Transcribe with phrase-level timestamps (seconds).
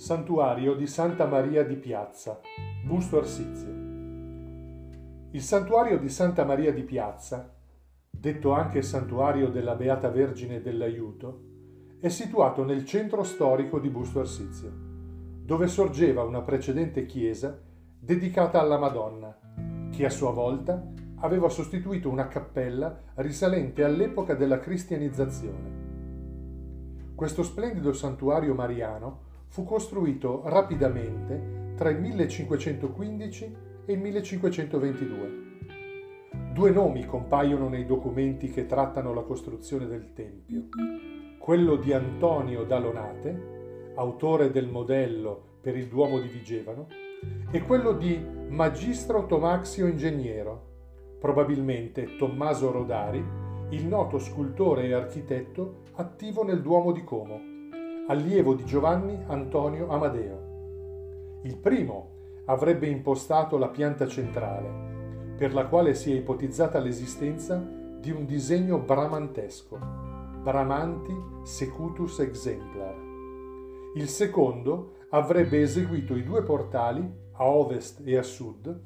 [0.00, 2.40] Santuario di Santa Maria di Piazza,
[2.82, 3.68] Busto Arsizio.
[5.32, 7.54] Il santuario di Santa Maria di Piazza,
[8.08, 11.42] detto anche Santuario della Beata Vergine dell'Aiuto,
[12.00, 14.72] è situato nel centro storico di Busto Arsizio,
[15.44, 17.60] dove sorgeva una precedente chiesa
[17.98, 19.38] dedicata alla Madonna,
[19.90, 20.82] che a sua volta
[21.16, 25.88] aveva sostituito una cappella risalente all'epoca della cristianizzazione.
[27.14, 35.48] Questo splendido santuario mariano fu costruito rapidamente tra il 1515 e il 1522.
[36.52, 40.68] Due nomi compaiono nei documenti che trattano la costruzione del Tempio.
[41.38, 46.86] Quello di Antonio Dalonate, autore del modello per il Duomo di Vigevano,
[47.50, 50.68] e quello di Magistro Tomaxio Ingegnero,
[51.18, 53.24] probabilmente Tommaso Rodari,
[53.70, 57.58] il noto scultore e architetto attivo nel Duomo di Como
[58.10, 61.38] allievo di Giovanni Antonio Amadeo.
[61.44, 67.64] Il primo avrebbe impostato la pianta centrale, per la quale si è ipotizzata l'esistenza
[68.00, 69.78] di un disegno bramantesco,
[70.42, 72.96] Bramanti Secutus Exemplar.
[73.94, 78.80] Il secondo avrebbe eseguito i due portali, a ovest e a sud,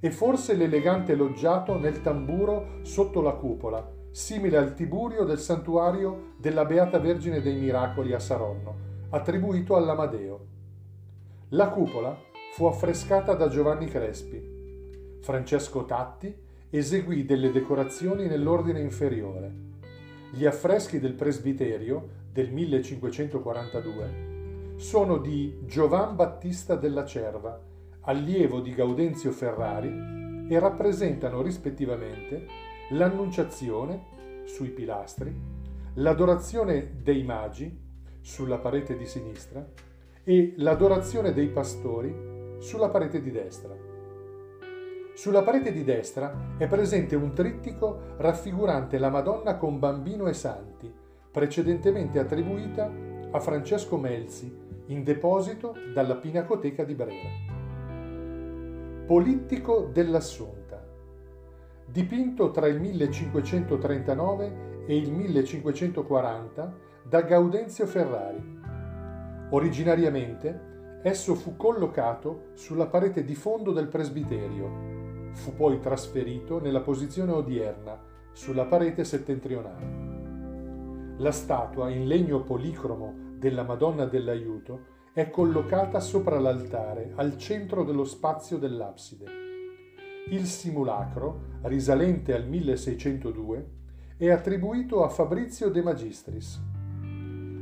[0.00, 6.64] e forse l'elegante loggiato nel tamburo sotto la cupola, simile al Tiburio del santuario della
[6.64, 10.46] Beata Vergine dei Miracoli a Saronno, attribuito all'Amadeo.
[11.50, 12.18] La cupola
[12.54, 15.18] fu affrescata da Giovanni Crespi.
[15.20, 16.34] Francesco Tatti
[16.70, 19.68] eseguì delle decorazioni nell'ordine inferiore.
[20.32, 27.60] Gli affreschi del presbiterio del 1542 sono di Giovan Battista della Cerva,
[28.02, 35.32] allievo di Gaudenzio Ferrari, e rappresentano rispettivamente l'Annunciazione sui pilastri,
[35.94, 37.88] l'adorazione dei magi
[38.20, 39.64] sulla parete di sinistra
[40.24, 43.76] e l'adorazione dei pastori sulla parete di destra.
[45.14, 50.92] Sulla parete di destra è presente un trittico raffigurante la Madonna con bambino e santi,
[51.30, 52.90] precedentemente attribuita
[53.30, 54.52] a Francesco Melzi
[54.86, 57.28] in deposito dalla Pinacoteca di Brera.
[59.06, 60.59] Polittico dell'Assunta
[61.90, 68.58] dipinto tra il 1539 e il 1540 da Gaudenzio Ferrari.
[69.50, 77.32] Originariamente esso fu collocato sulla parete di fondo del presbiterio, fu poi trasferito nella posizione
[77.32, 77.98] odierna,
[78.32, 81.16] sulla parete settentrionale.
[81.18, 88.04] La statua in legno policromo della Madonna dell'Aiuto è collocata sopra l'altare al centro dello
[88.04, 89.49] spazio dell'abside.
[90.30, 93.70] Il simulacro, risalente al 1602,
[94.16, 96.62] è attribuito a Fabrizio De Magistris.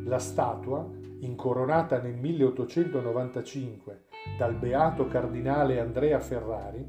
[0.05, 0.87] La statua,
[1.21, 4.03] incoronata nel 1895
[4.37, 6.87] dal beato cardinale Andrea Ferrari,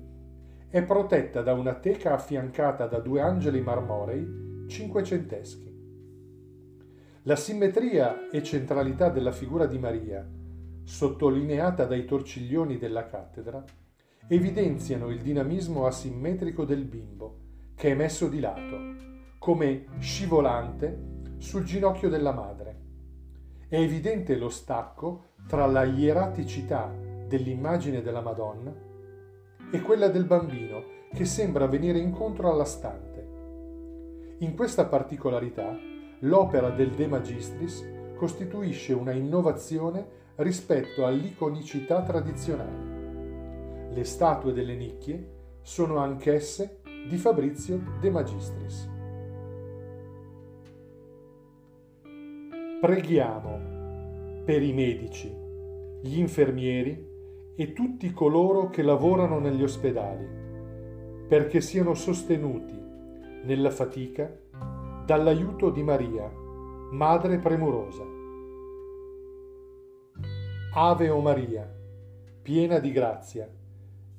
[0.67, 5.77] è protetta da una teca affiancata da due angeli marmorei cinquecenteschi.
[7.21, 10.27] La simmetria e centralità della figura di Maria,
[10.83, 13.63] sottolineata dai torciglioni della cattedra,
[14.31, 17.37] evidenziano il dinamismo asimmetrico del bimbo,
[17.73, 18.77] che è messo di lato,
[19.39, 22.77] come scivolante sul ginocchio della madre.
[23.67, 26.93] È evidente lo stacco tra la ieraticità
[27.27, 28.71] dell'immagine della Madonna
[29.71, 33.27] e quella del bambino che sembra venire incontro alla stante.
[34.39, 35.75] In questa particolarità,
[36.19, 37.83] l'opera del De Magistris
[38.15, 42.88] costituisce una innovazione rispetto all'iconicità tradizionale
[43.91, 48.89] le statue delle nicchie sono anch'esse di Fabrizio De Magistris.
[52.81, 55.29] Preghiamo per i medici,
[56.01, 57.07] gli infermieri
[57.55, 60.25] e tutti coloro che lavorano negli ospedali,
[61.27, 62.77] perché siano sostenuti
[63.43, 64.33] nella fatica
[65.05, 66.31] dall'aiuto di Maria,
[66.91, 68.03] Madre premurosa.
[70.73, 71.69] Ave o Maria,
[72.41, 73.47] piena di grazia,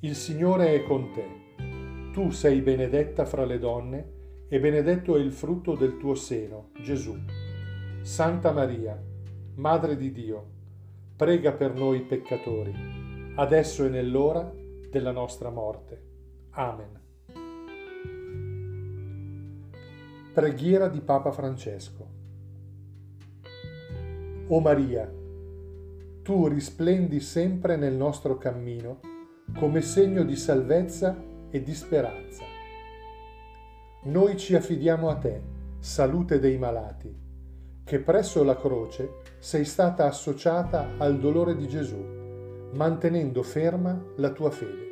[0.03, 2.13] il Signore è con te.
[2.13, 4.13] Tu sei benedetta fra le donne
[4.49, 7.15] e benedetto è il frutto del tuo seno, Gesù.
[8.01, 8.99] Santa Maria,
[9.57, 10.47] Madre di Dio,
[11.17, 12.75] prega per noi peccatori,
[13.35, 14.51] adesso e nell'ora
[14.91, 16.03] della nostra morte.
[16.53, 16.99] Amen.
[20.33, 22.09] Preghiera di Papa Francesco.
[24.49, 25.13] O Maria,
[26.23, 29.10] tu risplendi sempre nel nostro cammino
[29.59, 31.17] come segno di salvezza
[31.51, 32.45] e di speranza.
[34.05, 35.43] Noi ci affidiamo a te,
[35.79, 37.15] salute dei malati,
[37.85, 42.03] che presso la croce sei stata associata al dolore di Gesù,
[42.73, 44.89] mantenendo ferma la tua fede.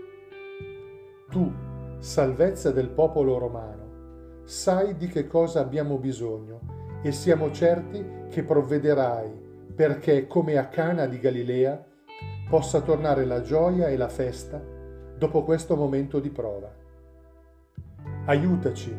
[1.30, 1.52] Tu,
[1.98, 9.46] salvezza del popolo romano, sai di che cosa abbiamo bisogno e siamo certi che provvederai
[9.74, 11.86] perché, come a Cana di Galilea,
[12.48, 14.60] possa tornare la gioia e la festa
[15.16, 16.72] dopo questo momento di prova.
[18.24, 18.96] Aiutaci,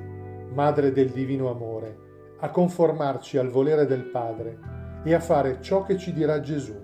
[0.54, 1.98] Madre del Divino Amore,
[2.40, 6.76] a conformarci al volere del Padre e a fare ciò che ci dirà Gesù,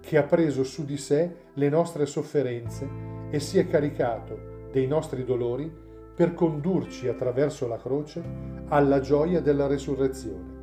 [0.00, 2.88] che ha preso su di sé le nostre sofferenze
[3.30, 5.70] e si è caricato dei nostri dolori
[6.14, 8.22] per condurci attraverso la croce
[8.68, 10.60] alla gioia della resurrezione.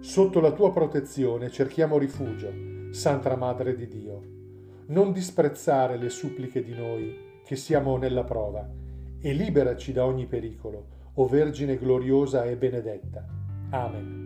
[0.00, 4.22] Sotto la tua protezione cerchiamo rifugio, Santa Madre di Dio.
[4.86, 8.70] Non disprezzare le suppliche di noi che siamo nella prova
[9.20, 13.26] e liberaci da ogni pericolo, o Vergine gloriosa e benedetta.
[13.70, 14.23] Amen.